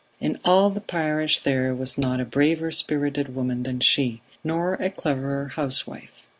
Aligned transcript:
"In 0.19 0.39
all 0.43 0.71
the 0.71 0.81
parish 0.81 1.41
there 1.41 1.75
was 1.75 1.95
not 1.95 2.19
a 2.19 2.25
braver 2.25 2.71
spirited 2.71 3.35
woman 3.35 3.61
than 3.61 3.79
she, 3.81 4.23
nor 4.43 4.73
a 4.73 4.89
cleverer 4.89 5.49
housewife. 5.49 6.27